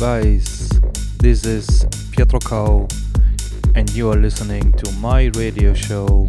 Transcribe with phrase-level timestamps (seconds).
[0.00, 0.68] Guys,
[1.18, 2.86] this is Pietro Cow,
[3.74, 6.28] and you are listening to my radio show,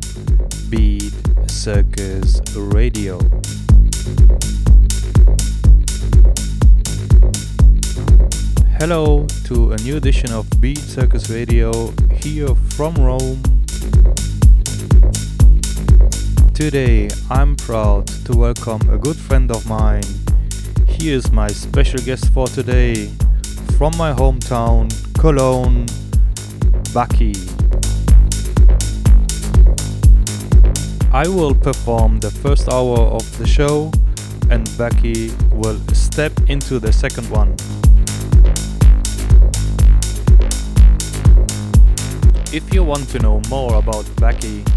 [0.72, 1.14] Beat
[1.45, 3.20] Circus Radio.
[8.79, 13.44] Hello to a new edition of Beat Circus Radio here from Rome.
[16.56, 20.02] Today I'm proud to welcome a good friend of mine.
[20.88, 23.12] He is my special guest for today
[23.79, 25.85] from my hometown, Cologne,
[26.91, 27.34] Backi.
[31.13, 33.90] I will perform the first hour of the show
[34.50, 37.56] and Backi will step into the second one.
[42.51, 44.67] If you want to know more about Backi,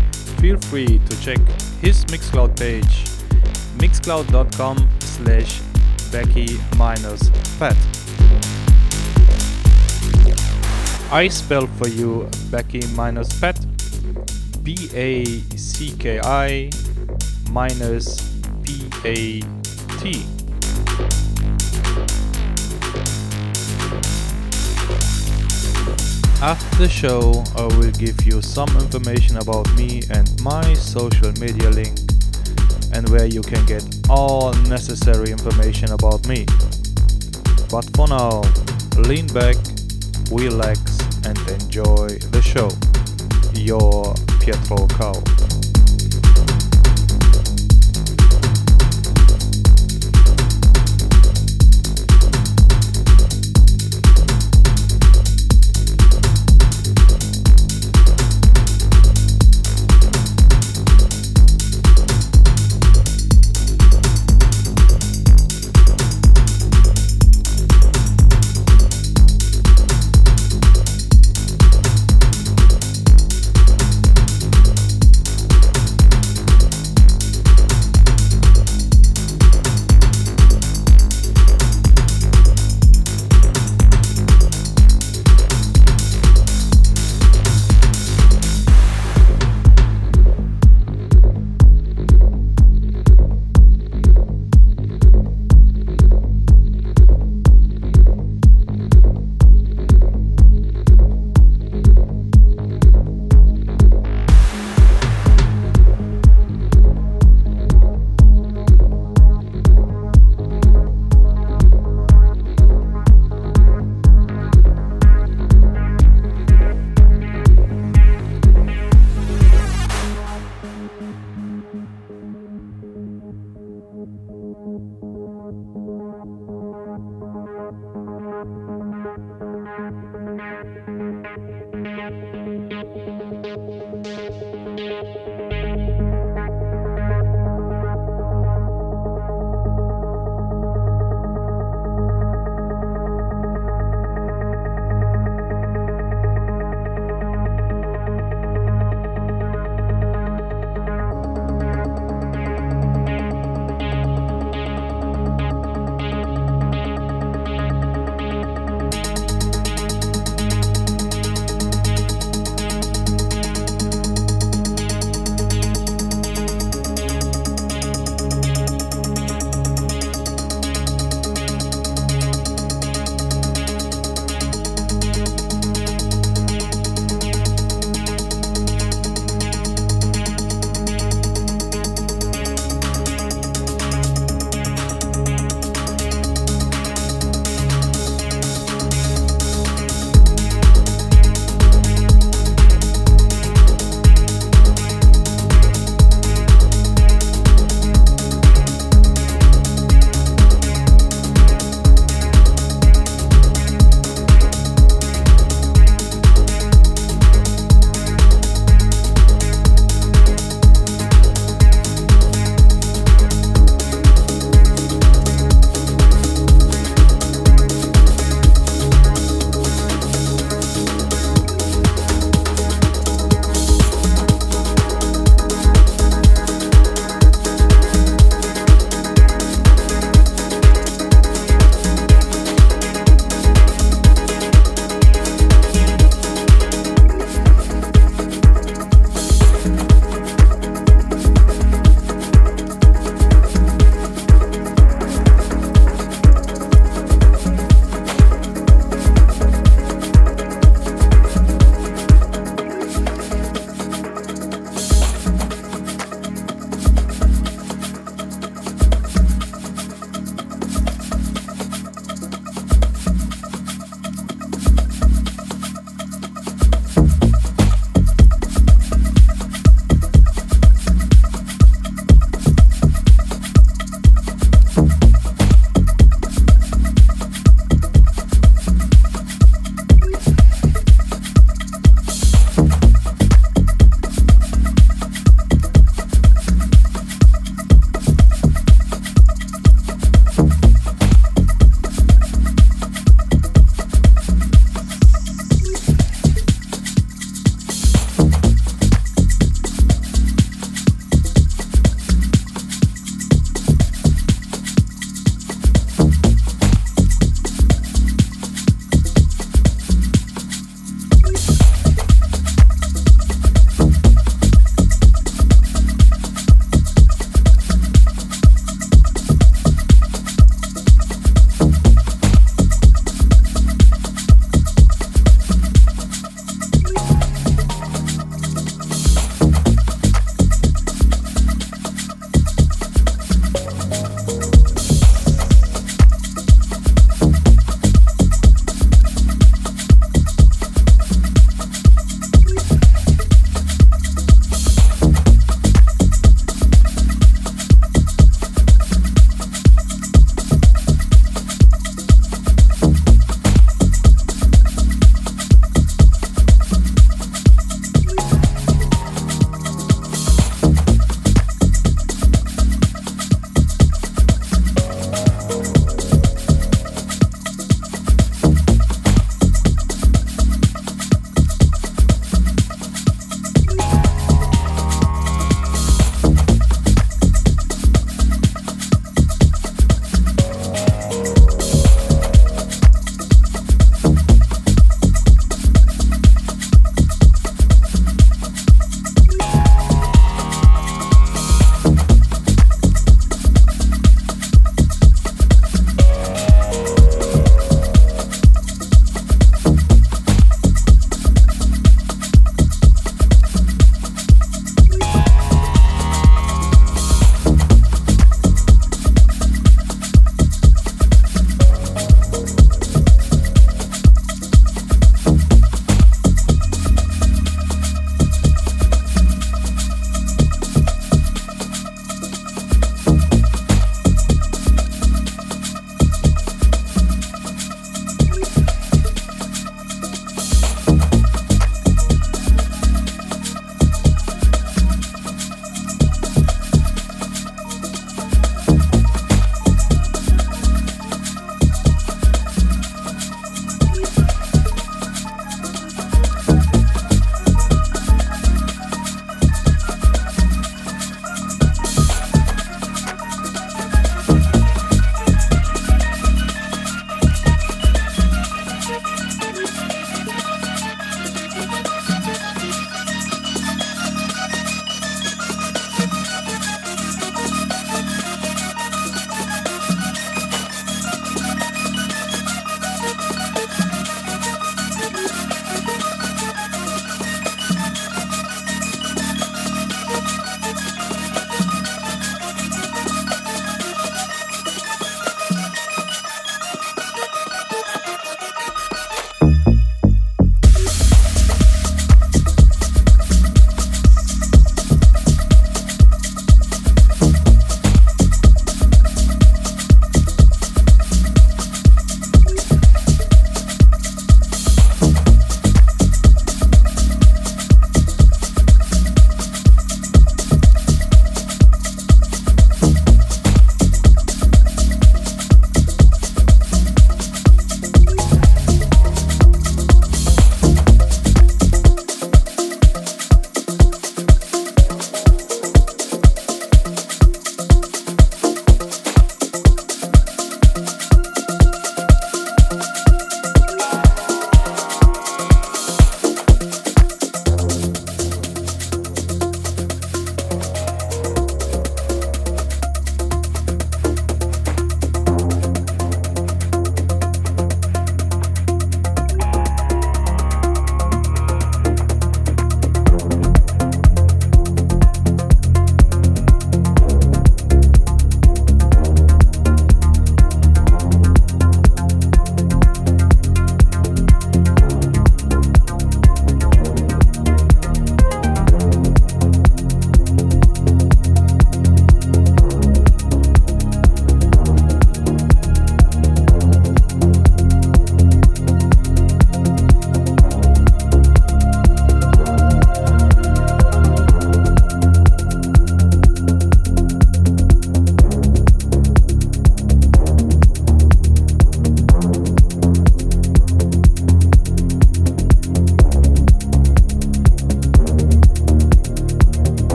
[0.40, 1.40] feel free to check
[1.80, 3.02] his Mixcloud page
[3.82, 5.60] mixcloud.com slash
[6.12, 7.91] Backi minus Pat.
[11.12, 13.60] I spell for you Backi minus Pat.
[14.64, 15.26] B A
[15.58, 16.70] C K I
[17.50, 18.32] minus
[18.64, 19.40] P A
[20.00, 20.24] T.
[26.40, 31.68] After the show, I will give you some information about me and my social media
[31.68, 31.98] link
[32.94, 36.46] and where you can get all necessary information about me.
[37.70, 38.40] But for now,
[38.96, 39.56] lean back,
[40.30, 40.91] relax,
[41.24, 42.70] and enjoy the show.
[43.54, 45.41] Your Pietro Cow.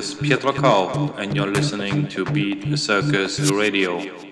[0.00, 4.29] Is Pietro Kauf, and you're listening to Beat Circus Radio.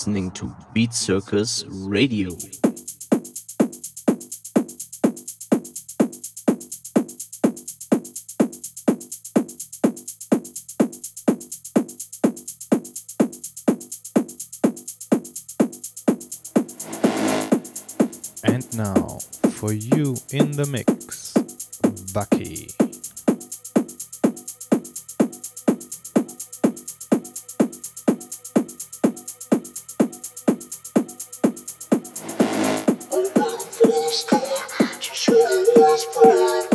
[0.00, 2.30] Listening to Beat Circus Radio.
[18.42, 19.18] And now,
[19.50, 21.34] for you in the mix,
[22.14, 22.79] Backi.
[36.00, 36.69] just put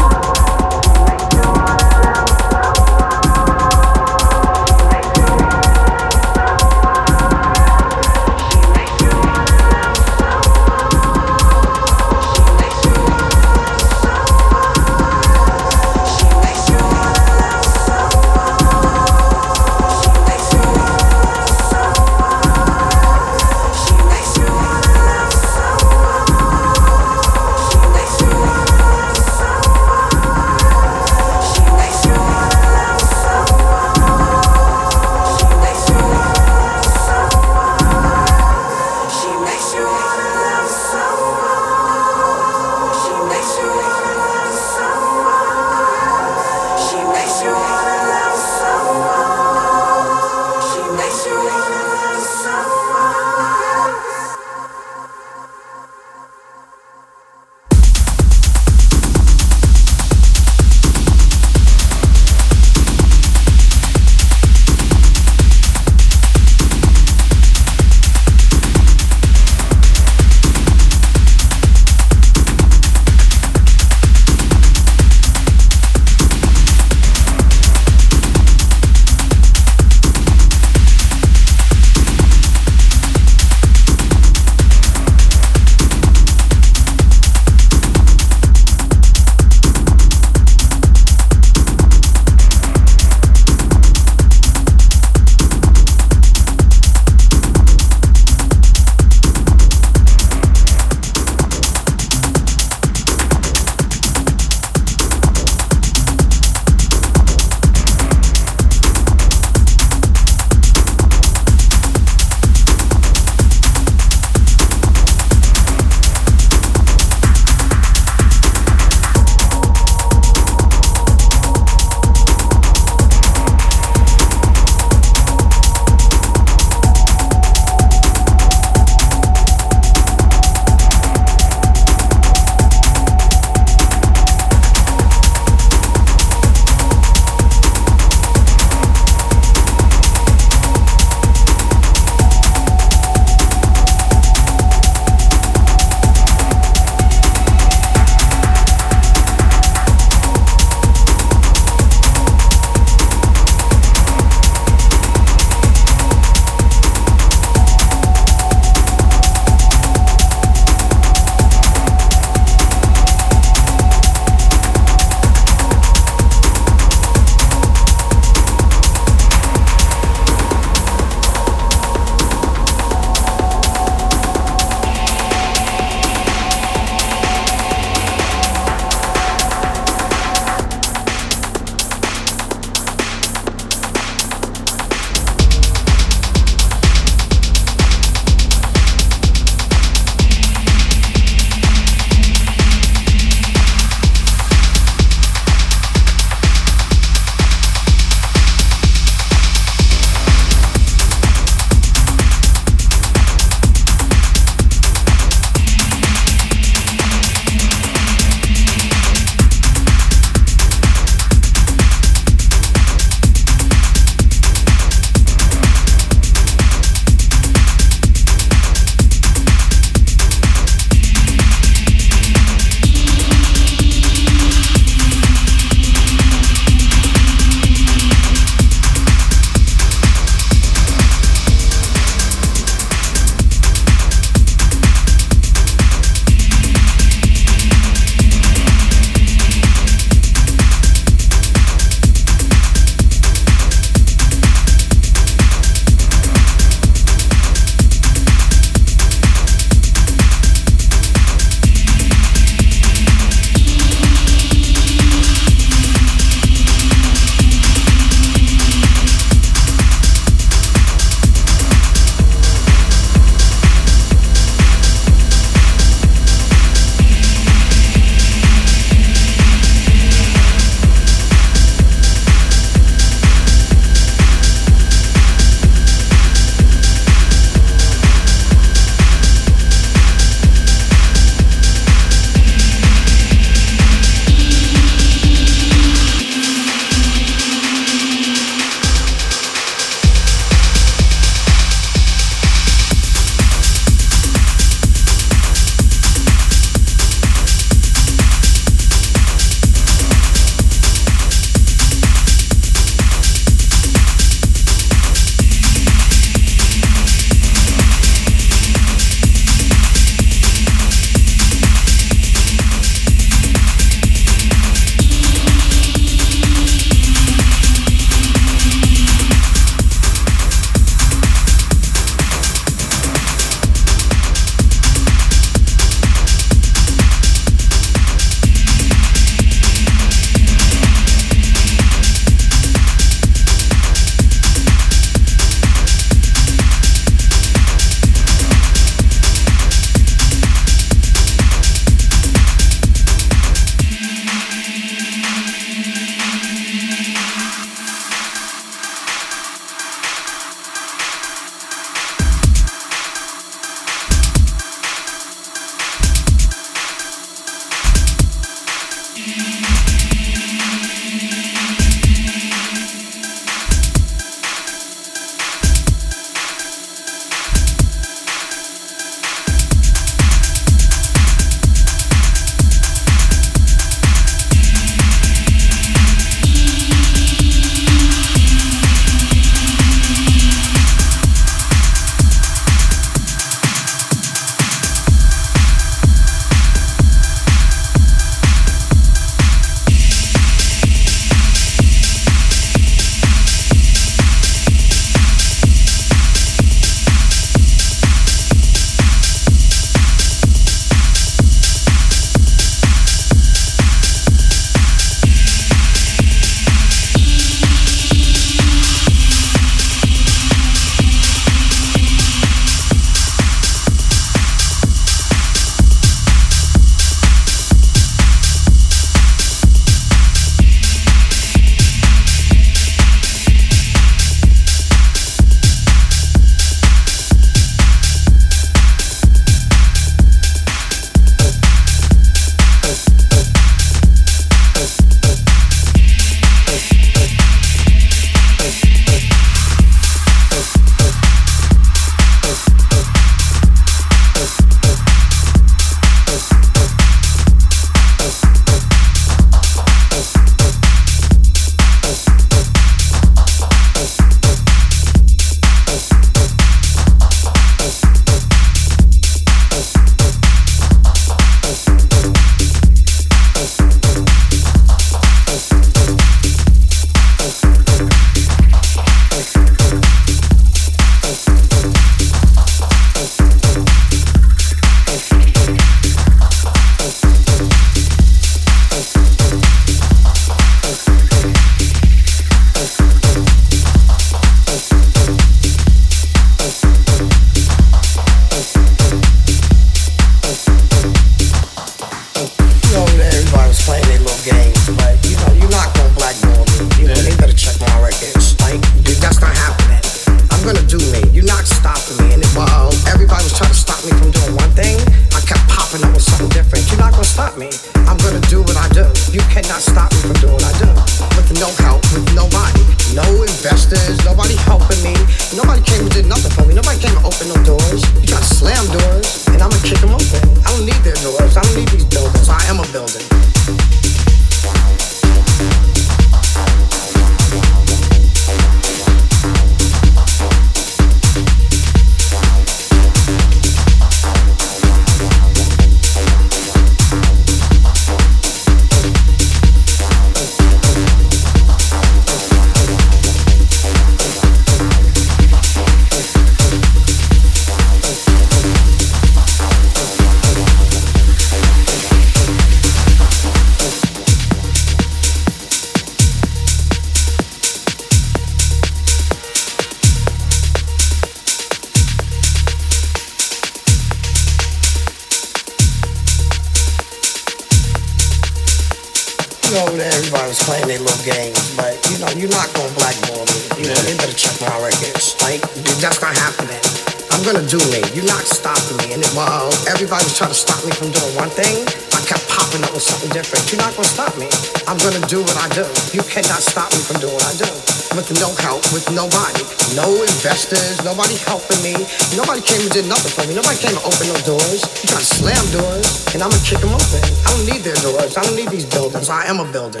[592.56, 593.54] Nobody came and did nothing for me.
[593.54, 594.80] Nobody came and opened no doors.
[595.02, 597.20] You try to slam doors, and I'ma kick them open.
[597.44, 598.34] I don't need their doors.
[598.34, 599.28] I don't need these buildings.
[599.28, 600.00] I am a builder.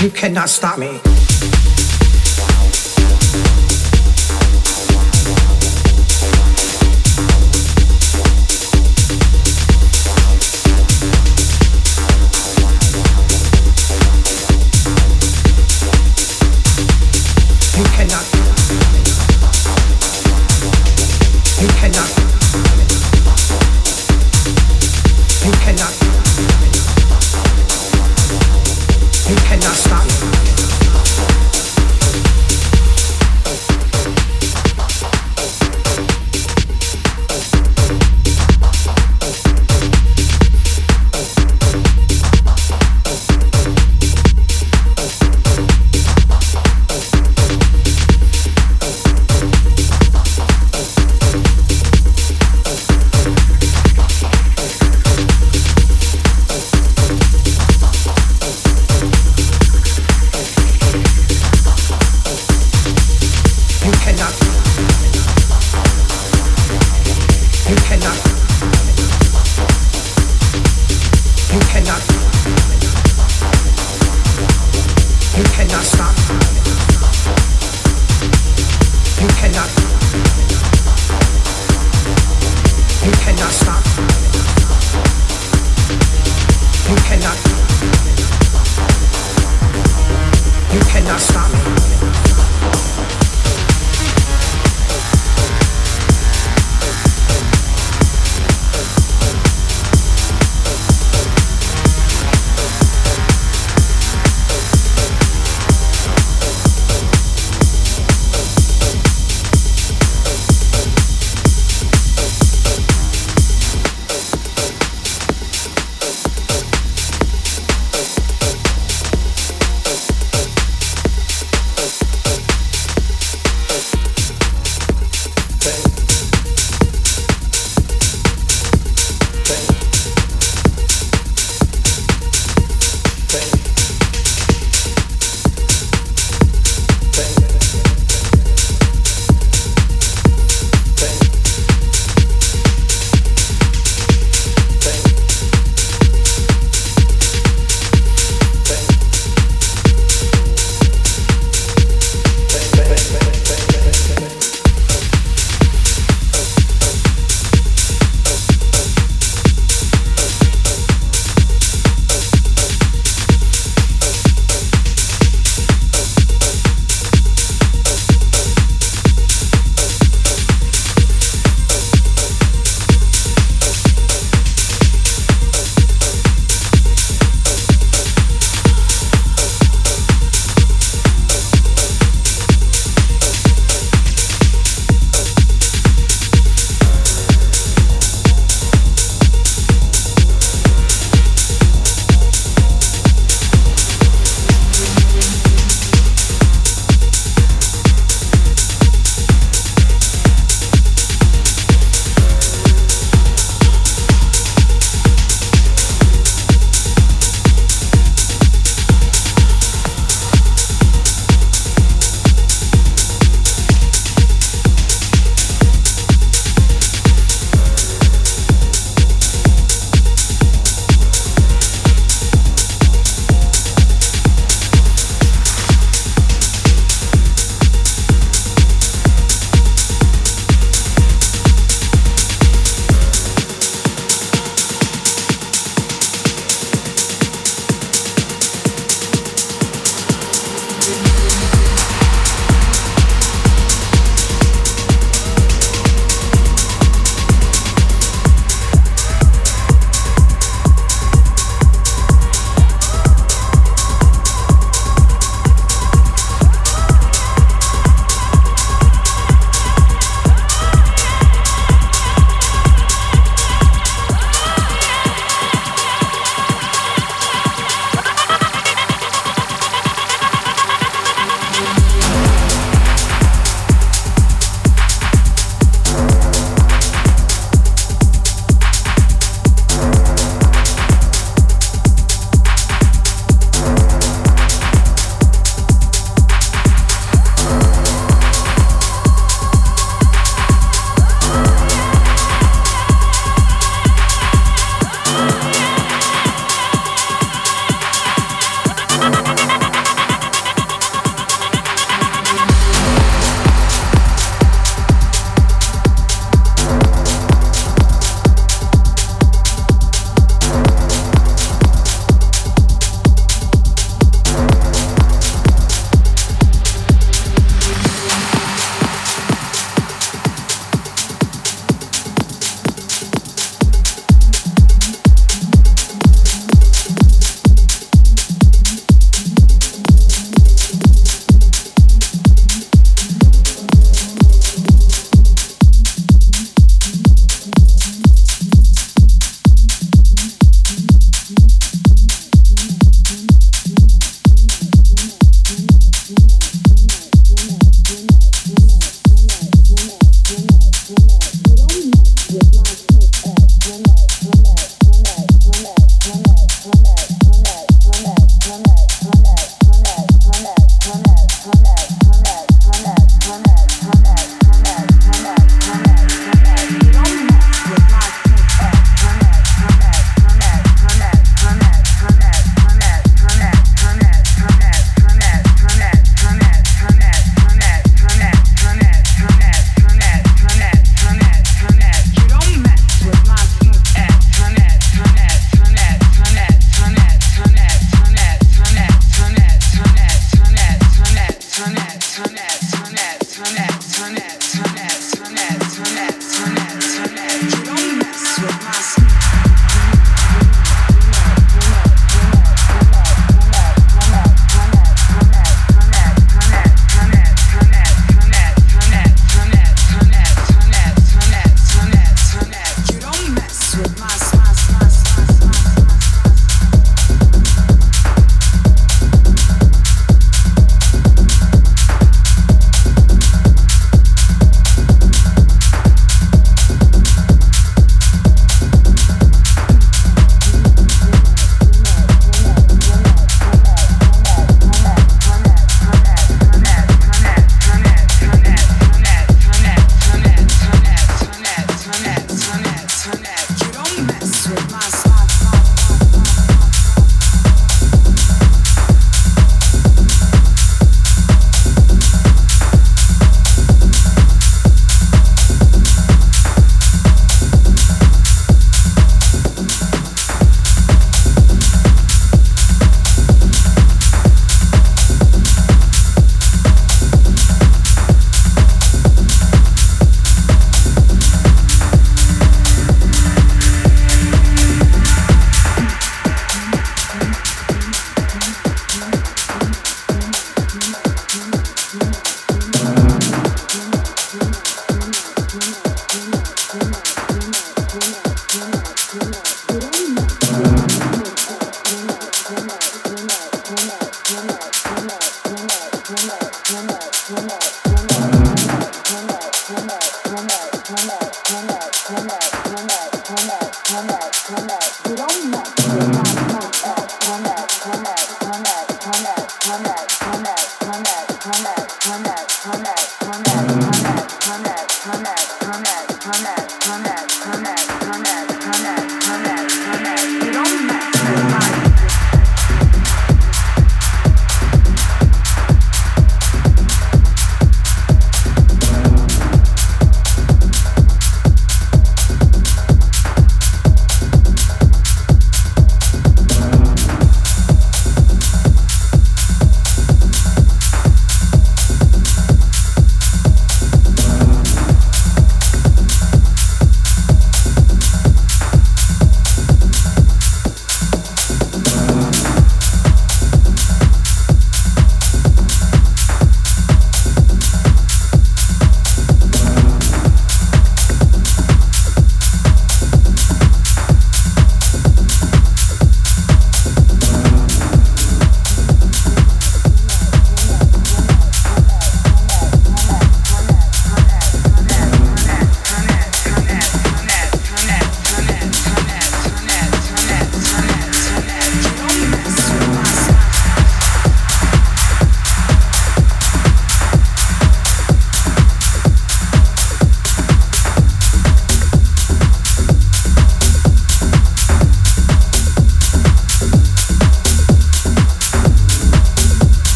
[0.00, 1.23] You cannot stop me.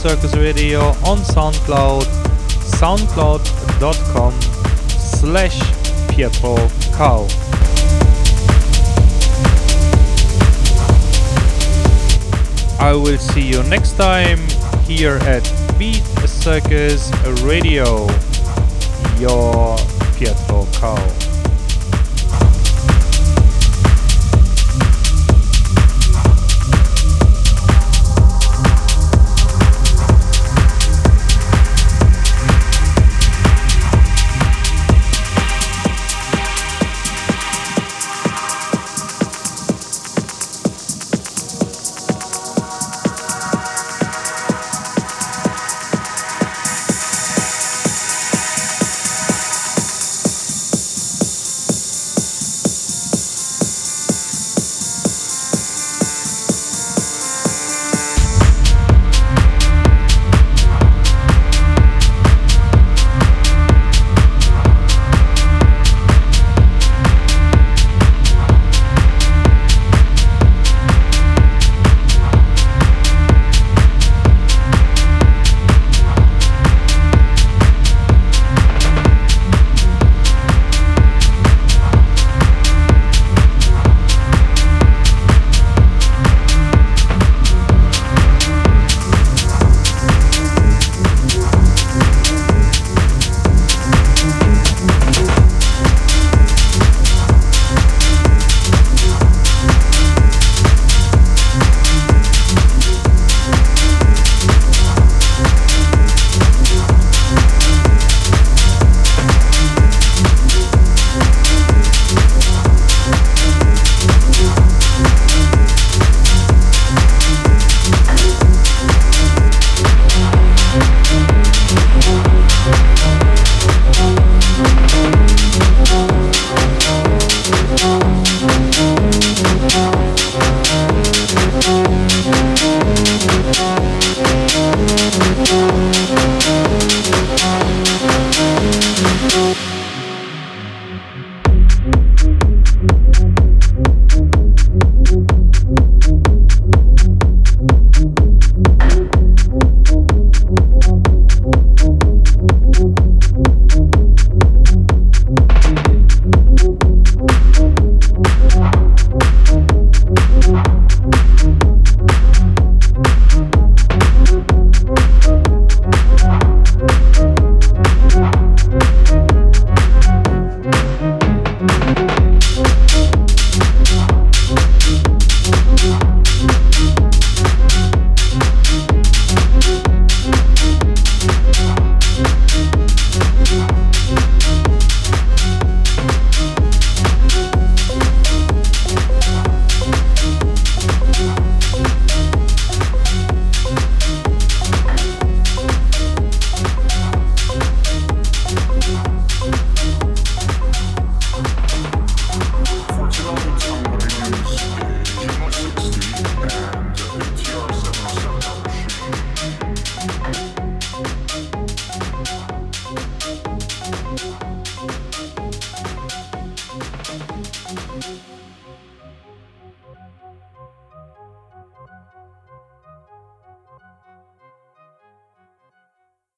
[0.00, 2.04] Circus Radio on SoundCloud,
[2.80, 4.32] soundcloud.com
[4.88, 5.60] slash
[6.08, 6.56] Pietro
[6.96, 7.26] Cow.
[12.80, 14.38] I will see you next time
[14.86, 15.44] here at
[15.78, 17.12] Beat Circus
[17.42, 18.06] Radio.
[19.18, 19.76] Your
[20.16, 21.29] Pietro Cow.